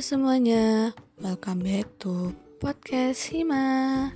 [0.00, 4.08] Semuanya, welcome back to podcast Hima.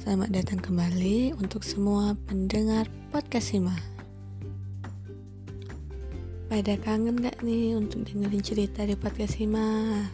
[0.00, 3.76] Selamat datang kembali untuk semua pendengar podcast Hima.
[6.48, 10.08] Pada kangen gak nih untuk dengerin cerita di podcast Hima?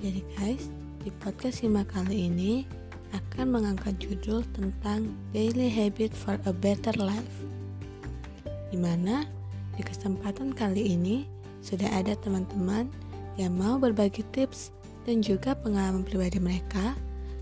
[0.00, 0.72] Jadi guys,
[1.04, 2.64] di podcast Hima kali ini
[3.12, 7.44] akan mengangkat judul tentang Daily Habit for a Better Life.
[8.72, 9.28] Di mana
[9.76, 11.28] di kesempatan kali ini
[11.60, 12.88] sudah ada teman-teman
[13.38, 14.74] yang mau berbagi tips
[15.06, 16.92] dan juga pengalaman pribadi mereka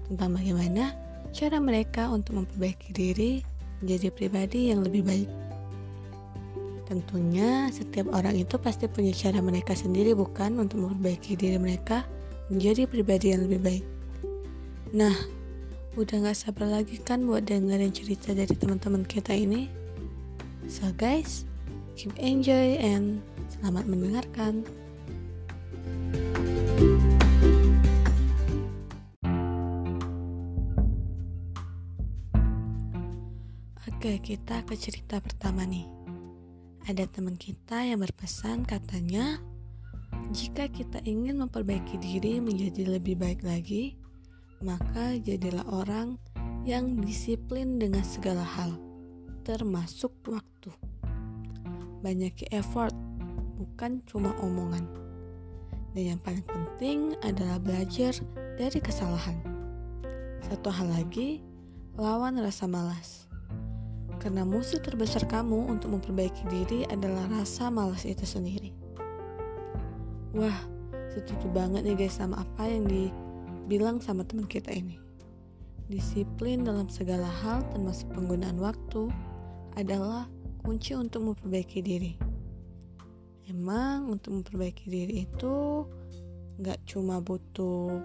[0.07, 0.95] tentang bagaimana
[1.33, 3.43] cara mereka untuk memperbaiki diri
[3.83, 5.31] menjadi pribadi yang lebih baik.
[6.87, 12.07] Tentunya setiap orang itu pasti punya cara mereka sendiri bukan untuk memperbaiki diri mereka
[12.47, 13.85] menjadi pribadi yang lebih baik.
[14.95, 15.17] Nah,
[15.99, 19.67] udah gak sabar lagi kan buat dengerin cerita dari teman-teman kita ini?
[20.71, 21.43] So guys,
[21.99, 23.19] keep enjoy and
[23.59, 24.63] selamat mendengarkan.
[34.07, 35.83] Oke, kita ke cerita pertama nih.
[36.87, 39.43] Ada teman kita yang berpesan katanya,
[40.31, 43.99] jika kita ingin memperbaiki diri menjadi lebih baik lagi,
[44.63, 46.23] maka jadilah orang
[46.63, 48.79] yang disiplin dengan segala hal,
[49.43, 50.71] termasuk waktu.
[51.99, 52.95] Banyak effort,
[53.59, 54.87] bukan cuma omongan.
[55.99, 58.15] Dan yang paling penting adalah belajar
[58.55, 59.35] dari kesalahan.
[60.47, 61.43] Satu hal lagi,
[61.99, 63.26] lawan rasa malas.
[64.19, 68.75] Karena musuh terbesar kamu untuk memperbaiki diri adalah rasa malas itu sendiri.
[70.35, 70.61] Wah,
[71.15, 74.99] setuju banget nih guys sama apa yang dibilang sama teman kita ini.
[75.87, 79.07] Disiplin dalam segala hal termasuk penggunaan waktu
[79.79, 80.27] adalah
[80.67, 82.37] kunci untuk memperbaiki diri
[83.47, 85.87] emang untuk memperbaiki diri itu
[86.59, 88.03] nggak cuma butuh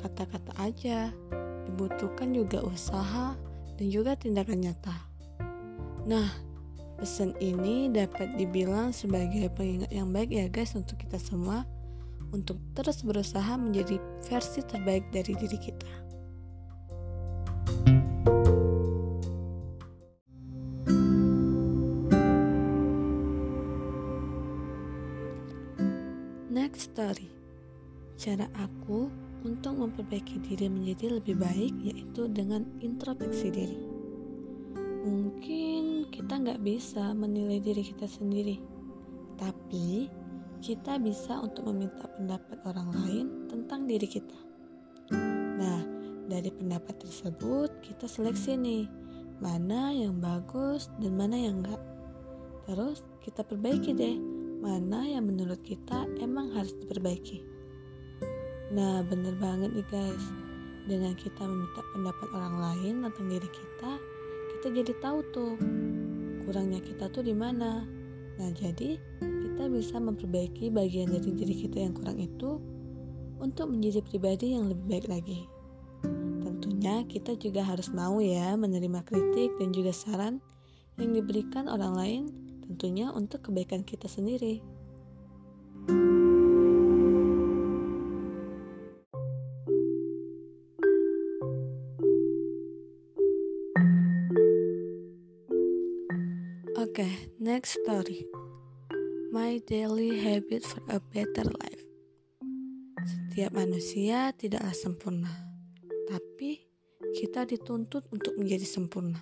[0.00, 1.12] kata-kata aja
[1.64, 3.36] dibutuhkan juga usaha
[3.76, 4.96] dan juga tindakan nyata
[6.06, 6.30] nah
[6.96, 11.66] pesan ini dapat dibilang sebagai pengingat yang baik ya guys untuk kita semua
[12.34, 15.92] untuk terus berusaha menjadi versi terbaik dari diri kita.
[26.50, 27.30] Next story.
[28.16, 29.12] Cara aku
[29.44, 33.78] untuk memperbaiki diri menjadi lebih baik yaitu dengan introspeksi diri.
[35.06, 35.75] Mungkin
[36.26, 38.58] kita nggak bisa menilai diri kita sendiri,
[39.38, 40.10] tapi
[40.58, 44.34] kita bisa untuk meminta pendapat orang lain tentang diri kita.
[45.54, 45.86] Nah,
[46.26, 48.90] dari pendapat tersebut kita seleksi nih,
[49.38, 51.78] mana yang bagus dan mana yang enggak.
[52.66, 54.18] Terus kita perbaiki deh
[54.58, 57.46] mana yang menurut kita emang harus diperbaiki.
[58.74, 60.26] Nah, bener banget nih guys.
[60.90, 63.90] Dengan kita meminta pendapat orang lain tentang diri kita,
[64.58, 65.54] kita jadi tahu tuh
[66.46, 67.82] kurangnya kita tuh di mana.
[68.38, 72.62] Nah, jadi kita bisa memperbaiki bagian dari diri kita yang kurang itu
[73.42, 75.40] untuk menjadi pribadi yang lebih baik lagi.
[76.46, 80.38] Tentunya kita juga harus mau ya menerima kritik dan juga saran
[80.96, 82.22] yang diberikan orang lain
[82.64, 84.62] tentunya untuk kebaikan kita sendiri.
[97.66, 98.22] Story.
[99.34, 101.82] My daily habit for a better life.
[103.02, 105.34] Setiap manusia tidaklah sempurna,
[106.06, 106.62] tapi
[107.18, 109.18] kita dituntut untuk menjadi sempurna.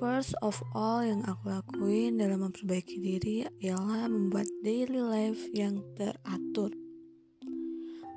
[0.00, 6.72] First of all yang aku lakuin dalam memperbaiki diri ialah membuat daily life yang teratur.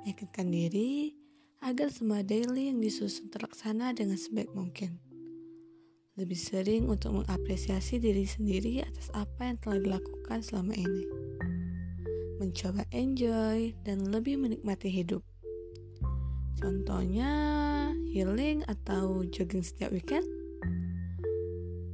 [0.00, 1.12] Meyakinkan diri
[1.60, 5.09] agar semua daily yang disusun terlaksana dengan sebaik mungkin.
[6.20, 11.08] Lebih sering untuk mengapresiasi diri sendiri atas apa yang telah dilakukan selama ini.
[12.36, 15.24] Mencoba enjoy dan lebih menikmati hidup.
[16.60, 17.32] Contohnya
[18.12, 20.28] healing atau jogging setiap weekend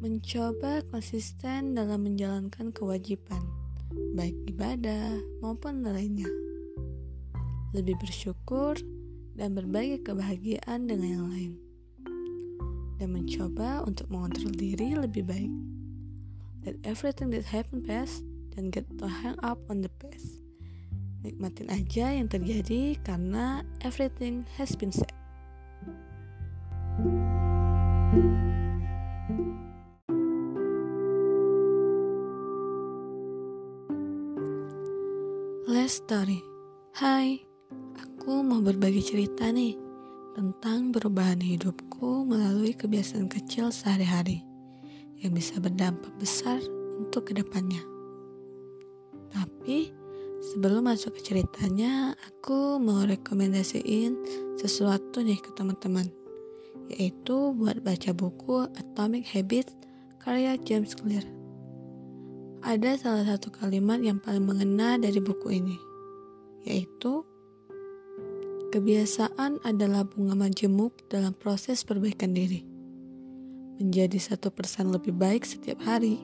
[0.02, 3.42] mencoba konsisten dalam menjalankan kewajiban,
[4.18, 6.26] baik ibadah maupun lainnya.
[7.74, 8.74] Lebih bersyukur
[9.38, 11.65] dan berbagi kebahagiaan dengan yang lain.
[12.96, 15.52] Dan mencoba untuk mengontrol diri lebih baik.
[16.64, 18.24] Let everything that happen pass
[18.56, 20.42] dan get to hang up on the past.
[21.20, 25.12] Nikmatin aja yang terjadi karena everything has been said.
[35.68, 36.40] Last story.
[36.96, 37.44] Hai,
[38.00, 39.85] aku mau berbagi cerita nih
[40.36, 44.44] tentang perubahan hidupku melalui kebiasaan kecil sehari-hari
[45.24, 46.60] yang bisa berdampak besar
[47.00, 47.80] untuk ke depannya.
[49.32, 49.88] Tapi
[50.52, 54.12] sebelum masuk ke ceritanya, aku mau rekomendasiin
[54.60, 56.04] sesuatu nih ke teman-teman,
[56.92, 59.72] yaitu buat baca buku Atomic Habits
[60.20, 61.24] karya James Clear.
[62.60, 65.80] Ada salah satu kalimat yang paling mengena dari buku ini,
[66.68, 67.24] yaitu
[68.72, 72.64] kebiasaan adalah bunga majemuk dalam proses perbaikan diri.
[73.76, 76.22] Menjadi satu persen lebih baik setiap hari,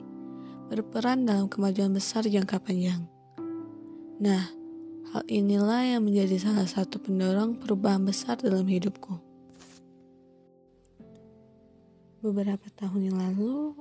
[0.73, 3.05] berperan dalam kemajuan besar jangka panjang.
[4.23, 4.49] Nah,
[5.13, 9.21] hal inilah yang menjadi salah satu pendorong perubahan besar dalam hidupku.
[12.23, 13.77] Beberapa tahun yang lalu,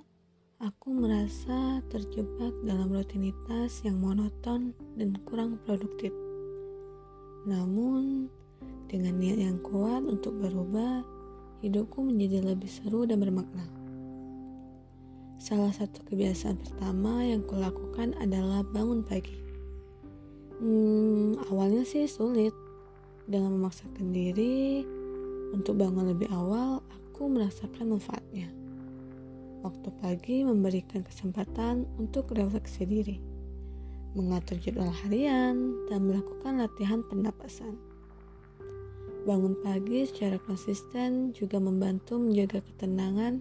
[0.62, 6.14] Aku merasa terjebak dalam rutinitas yang monoton dan kurang produktif.
[7.50, 8.30] Namun,
[8.92, 11.08] dengan niat yang kuat untuk berubah,
[11.64, 13.64] hidupku menjadi lebih seru dan bermakna.
[15.40, 19.40] Salah satu kebiasaan pertama yang kulakukan adalah bangun pagi.
[20.62, 22.54] Hmm, awalnya sih sulit.
[23.26, 24.84] Dengan memaksakan diri
[25.56, 28.52] untuk bangun lebih awal, aku merasakan manfaatnya.
[29.66, 33.18] Waktu pagi memberikan kesempatan untuk refleksi diri,
[34.18, 37.91] mengatur jadwal harian, dan melakukan latihan pernapasan.
[39.22, 43.38] Bangun pagi secara konsisten juga membantu menjaga ketenangan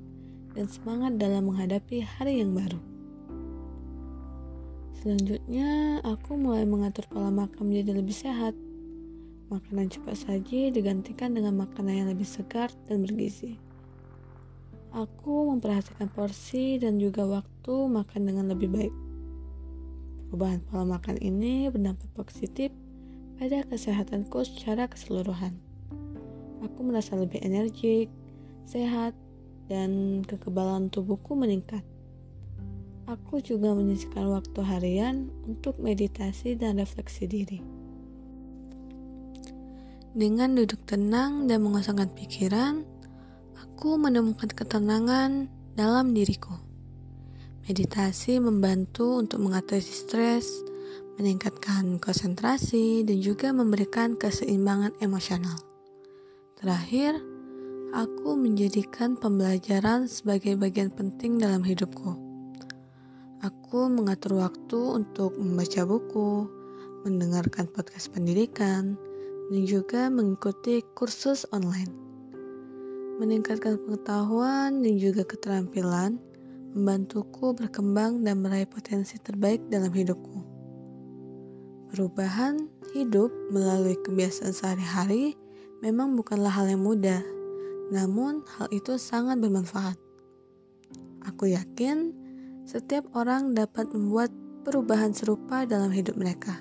[0.53, 2.77] dan semangat dalam menghadapi hari yang baru.
[5.00, 8.53] Selanjutnya, aku mulai mengatur pola makan menjadi lebih sehat.
[9.49, 13.56] Makanan cepat saji digantikan dengan makanan yang lebih segar dan bergizi.
[14.93, 18.94] Aku memperhatikan porsi dan juga waktu makan dengan lebih baik.
[20.29, 22.69] Perubahan pola makan ini berdampak positif
[23.41, 25.69] pada kesehatanku secara keseluruhan.
[26.61, 28.12] Aku merasa lebih energik,
[28.69, 29.17] sehat,
[29.71, 31.87] dan kekebalan tubuhku meningkat.
[33.07, 37.59] Aku juga menyisihkan waktu harian untuk meditasi dan refleksi diri.
[40.11, 42.83] Dengan duduk tenang dan mengosongkan pikiran,
[43.62, 45.47] aku menemukan ketenangan
[45.79, 46.51] dalam diriku.
[47.71, 50.51] Meditasi membantu untuk mengatasi stres,
[51.15, 55.69] meningkatkan konsentrasi, dan juga memberikan keseimbangan emosional.
[56.61, 57.17] Terakhir,
[57.97, 62.12] aku menjadikan pembelajaran sebagai bagian penting dalam hidupku.
[63.41, 66.45] Aku mengatur waktu untuk membaca buku,
[67.09, 68.93] mendengarkan podcast pendidikan,
[69.49, 71.89] dan juga mengikuti kursus online.
[73.17, 76.21] Meningkatkan pengetahuan dan juga keterampilan
[76.77, 80.45] membantuku berkembang dan meraih potensi terbaik dalam hidupku.
[81.89, 85.39] Perubahan hidup melalui kebiasaan sehari-hari
[85.81, 87.21] memang bukanlah hal yang mudah,
[87.93, 89.97] namun hal itu sangat bermanfaat.
[91.29, 92.12] Aku yakin
[92.69, 94.32] setiap orang dapat membuat
[94.62, 96.61] perubahan serupa dalam hidup mereka.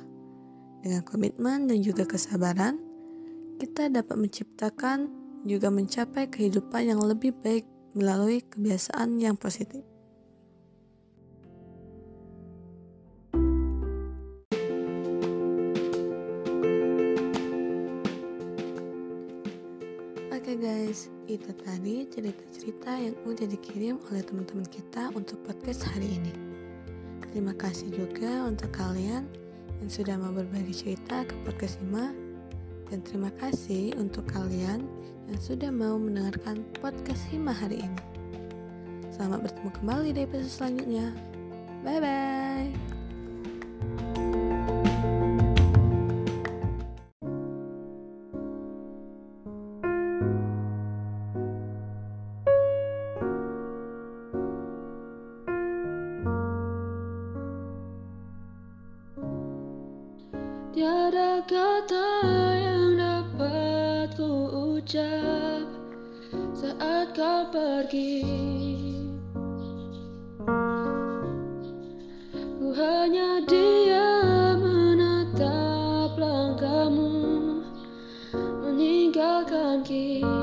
[0.79, 2.79] Dengan komitmen dan juga kesabaran,
[3.59, 5.11] kita dapat menciptakan
[5.43, 9.83] juga mencapai kehidupan yang lebih baik melalui kebiasaan yang positif.
[21.29, 26.33] Itu tadi cerita-cerita yang udah dikirim oleh teman-teman kita untuk podcast hari ini.
[27.29, 29.29] Terima kasih juga untuk kalian
[29.77, 34.89] yang sudah mau berbagi cerita ke podcast 5 dan terima kasih untuk kalian
[35.29, 38.01] yang sudah mau mendengarkan podcast Hima hari ini.
[39.13, 41.13] Selamat bertemu kembali di episode selanjutnya.
[41.85, 42.88] Bye bye.
[66.57, 68.25] Saat kau pergi.
[72.57, 77.13] Ku hanya diam menatap langkahmu
[78.65, 80.38] meninggalkan kita.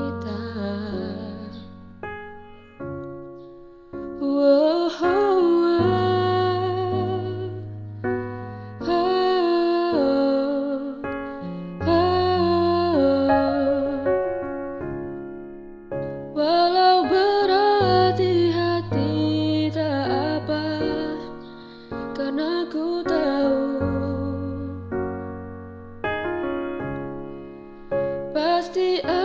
[28.67, 29.16] trusty uh,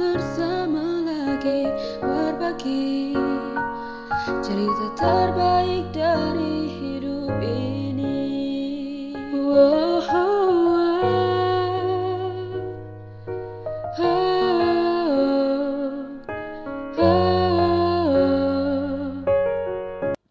[0.00, 1.68] bersama lagi
[2.00, 3.12] berbagi
[4.40, 8.32] cerita terbaik dari hidup ini.
[9.28, 10.29] Whoa.